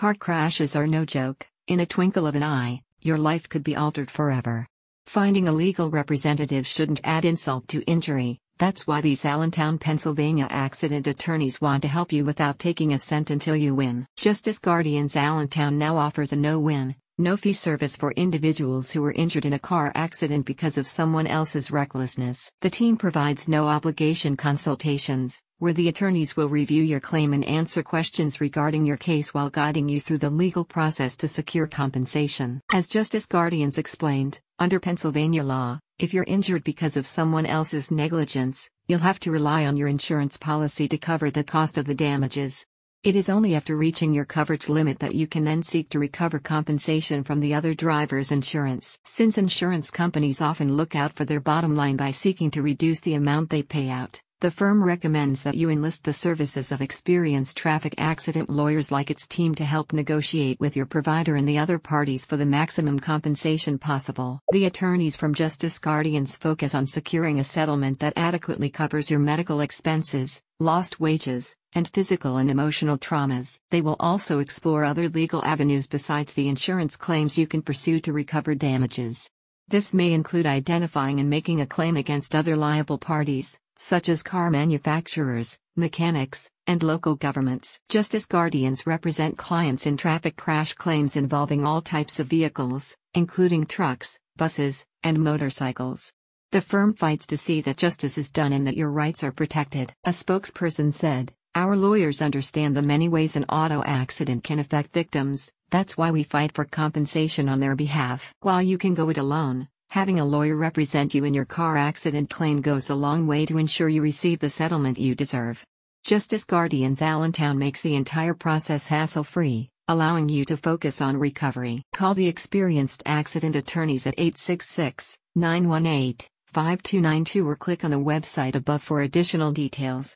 Car 0.00 0.14
crashes 0.14 0.76
are 0.76 0.86
no 0.86 1.04
joke, 1.04 1.46
in 1.66 1.80
a 1.80 1.84
twinkle 1.84 2.26
of 2.26 2.34
an 2.34 2.42
eye, 2.42 2.80
your 3.02 3.18
life 3.18 3.46
could 3.50 3.62
be 3.62 3.76
altered 3.76 4.10
forever. 4.10 4.66
Finding 5.04 5.46
a 5.46 5.52
legal 5.52 5.90
representative 5.90 6.66
shouldn't 6.66 7.02
add 7.04 7.26
insult 7.26 7.68
to 7.68 7.82
injury, 7.82 8.38
that's 8.56 8.86
why 8.86 9.02
these 9.02 9.26
Allentown, 9.26 9.76
Pennsylvania 9.76 10.46
accident 10.48 11.06
attorneys 11.06 11.60
want 11.60 11.82
to 11.82 11.88
help 11.88 12.14
you 12.14 12.24
without 12.24 12.58
taking 12.58 12.94
a 12.94 12.98
cent 12.98 13.28
until 13.28 13.54
you 13.54 13.74
win. 13.74 14.06
Justice 14.16 14.58
Guardians 14.58 15.16
Allentown 15.16 15.76
now 15.76 15.98
offers 15.98 16.32
a 16.32 16.36
no 16.36 16.58
win, 16.58 16.94
no 17.18 17.36
fee 17.36 17.52
service 17.52 17.94
for 17.94 18.12
individuals 18.12 18.90
who 18.90 19.02
were 19.02 19.12
injured 19.12 19.44
in 19.44 19.52
a 19.52 19.58
car 19.58 19.92
accident 19.94 20.46
because 20.46 20.78
of 20.78 20.86
someone 20.86 21.26
else's 21.26 21.70
recklessness. 21.70 22.50
The 22.62 22.70
team 22.70 22.96
provides 22.96 23.50
no 23.50 23.66
obligation 23.66 24.38
consultations, 24.38 25.42
where 25.60 25.74
the 25.74 25.88
attorneys 25.88 26.38
will 26.38 26.48
review 26.48 26.82
your 26.82 27.00
claim 27.00 27.34
and 27.34 27.44
answer 27.44 27.82
questions 27.82 28.40
regarding 28.40 28.86
your 28.86 28.96
case 28.96 29.34
while 29.34 29.50
guiding 29.50 29.90
you 29.90 30.00
through 30.00 30.16
the 30.16 30.30
legal 30.30 30.64
process 30.64 31.18
to 31.18 31.28
secure 31.28 31.66
compensation. 31.66 32.62
As 32.72 32.88
Justice 32.88 33.26
Guardians 33.26 33.76
explained, 33.76 34.40
under 34.58 34.80
Pennsylvania 34.80 35.44
law, 35.44 35.78
if 35.98 36.14
you're 36.14 36.24
injured 36.24 36.64
because 36.64 36.96
of 36.96 37.06
someone 37.06 37.44
else's 37.44 37.90
negligence, 37.90 38.70
you'll 38.88 39.00
have 39.00 39.20
to 39.20 39.30
rely 39.30 39.66
on 39.66 39.76
your 39.76 39.88
insurance 39.88 40.38
policy 40.38 40.88
to 40.88 40.96
cover 40.96 41.30
the 41.30 41.44
cost 41.44 41.76
of 41.76 41.84
the 41.84 41.94
damages. 41.94 42.64
It 43.02 43.14
is 43.14 43.28
only 43.28 43.54
after 43.54 43.76
reaching 43.76 44.14
your 44.14 44.24
coverage 44.24 44.66
limit 44.70 44.98
that 45.00 45.14
you 45.14 45.26
can 45.26 45.44
then 45.44 45.62
seek 45.62 45.90
to 45.90 45.98
recover 45.98 46.38
compensation 46.38 47.22
from 47.22 47.40
the 47.40 47.52
other 47.52 47.74
driver's 47.74 48.32
insurance. 48.32 48.98
Since 49.04 49.36
insurance 49.36 49.90
companies 49.90 50.40
often 50.40 50.74
look 50.74 50.96
out 50.96 51.12
for 51.12 51.26
their 51.26 51.40
bottom 51.40 51.76
line 51.76 51.96
by 51.96 52.12
seeking 52.12 52.50
to 52.52 52.62
reduce 52.62 53.00
the 53.00 53.14
amount 53.14 53.50
they 53.50 53.62
pay 53.62 53.90
out, 53.90 54.22
the 54.40 54.50
firm 54.50 54.82
recommends 54.82 55.42
that 55.42 55.54
you 55.54 55.68
enlist 55.68 56.02
the 56.04 56.14
services 56.14 56.72
of 56.72 56.80
experienced 56.80 57.58
traffic 57.58 57.94
accident 57.98 58.48
lawyers 58.48 58.90
like 58.90 59.10
its 59.10 59.26
team 59.26 59.54
to 59.54 59.66
help 59.66 59.92
negotiate 59.92 60.58
with 60.58 60.74
your 60.74 60.86
provider 60.86 61.36
and 61.36 61.46
the 61.46 61.58
other 61.58 61.78
parties 61.78 62.24
for 62.24 62.38
the 62.38 62.46
maximum 62.46 62.98
compensation 62.98 63.78
possible. 63.78 64.40
The 64.50 64.64
attorneys 64.64 65.14
from 65.14 65.34
Justice 65.34 65.78
Guardians 65.78 66.38
focus 66.38 66.74
on 66.74 66.86
securing 66.86 67.38
a 67.38 67.44
settlement 67.44 68.00
that 68.00 68.14
adequately 68.16 68.70
covers 68.70 69.10
your 69.10 69.20
medical 69.20 69.60
expenses, 69.60 70.40
lost 70.58 70.98
wages, 70.98 71.54
and 71.74 71.86
physical 71.86 72.38
and 72.38 72.50
emotional 72.50 72.96
traumas. 72.96 73.60
They 73.70 73.82
will 73.82 73.96
also 74.00 74.38
explore 74.38 74.84
other 74.84 75.10
legal 75.10 75.44
avenues 75.44 75.86
besides 75.86 76.32
the 76.32 76.48
insurance 76.48 76.96
claims 76.96 77.36
you 77.36 77.46
can 77.46 77.60
pursue 77.60 77.98
to 78.00 78.14
recover 78.14 78.54
damages. 78.54 79.28
This 79.68 79.92
may 79.92 80.14
include 80.14 80.46
identifying 80.46 81.20
and 81.20 81.28
making 81.28 81.60
a 81.60 81.66
claim 81.66 81.98
against 81.98 82.34
other 82.34 82.56
liable 82.56 82.98
parties, 82.98 83.58
such 83.80 84.10
as 84.10 84.22
car 84.22 84.50
manufacturers, 84.50 85.58
mechanics, 85.74 86.50
and 86.66 86.82
local 86.82 87.16
governments. 87.16 87.80
Justice 87.88 88.26
Guardians 88.26 88.86
represent 88.86 89.38
clients 89.38 89.86
in 89.86 89.96
traffic 89.96 90.36
crash 90.36 90.74
claims 90.74 91.16
involving 91.16 91.64
all 91.64 91.80
types 91.80 92.20
of 92.20 92.26
vehicles, 92.26 92.94
including 93.14 93.64
trucks, 93.64 94.20
buses, 94.36 94.84
and 95.02 95.18
motorcycles. 95.18 96.12
The 96.52 96.60
firm 96.60 96.92
fights 96.92 97.26
to 97.28 97.38
see 97.38 97.62
that 97.62 97.78
justice 97.78 98.18
is 98.18 98.30
done 98.30 98.52
and 98.52 98.66
that 98.66 98.76
your 98.76 98.90
rights 98.90 99.24
are 99.24 99.32
protected. 99.32 99.94
A 100.04 100.10
spokesperson 100.10 100.92
said, 100.92 101.32
Our 101.54 101.74
lawyers 101.74 102.20
understand 102.20 102.76
the 102.76 102.82
many 102.82 103.08
ways 103.08 103.34
an 103.34 103.46
auto 103.48 103.82
accident 103.82 104.44
can 104.44 104.58
affect 104.58 104.92
victims, 104.92 105.50
that's 105.70 105.96
why 105.96 106.10
we 106.10 106.24
fight 106.24 106.52
for 106.52 106.64
compensation 106.64 107.48
on 107.48 107.60
their 107.60 107.76
behalf. 107.76 108.34
While 108.40 108.60
you 108.60 108.76
can 108.76 108.94
go 108.94 109.08
it 109.08 109.18
alone, 109.18 109.68
having 109.90 110.20
a 110.20 110.24
lawyer 110.24 110.56
represent 110.56 111.14
you 111.14 111.24
in 111.24 111.34
your 111.34 111.44
car 111.44 111.76
accident 111.76 112.30
claim 112.30 112.60
goes 112.60 112.90
a 112.90 112.94
long 112.94 113.26
way 113.26 113.44
to 113.44 113.58
ensure 113.58 113.88
you 113.88 114.00
receive 114.00 114.38
the 114.38 114.48
settlement 114.48 114.98
you 114.98 115.14
deserve. 115.14 115.64
Justice 116.04 116.44
Guardians 116.44 117.02
Allentown 117.02 117.58
makes 117.58 117.82
the 117.82 117.96
entire 117.96 118.32
process 118.32 118.86
hassle 118.88 119.24
free, 119.24 119.68
allowing 119.88 120.28
you 120.28 120.44
to 120.44 120.56
focus 120.56 121.00
on 121.00 121.16
recovery. 121.16 121.82
Call 121.92 122.14
the 122.14 122.28
experienced 122.28 123.02
accident 123.04 123.56
attorneys 123.56 124.06
at 124.06 124.14
866 124.16 125.18
918 125.34 126.28
5292 126.46 127.48
or 127.48 127.56
click 127.56 127.84
on 127.84 127.90
the 127.90 127.96
website 127.96 128.54
above 128.54 128.82
for 128.82 129.02
additional 129.02 129.52
details. 129.52 130.08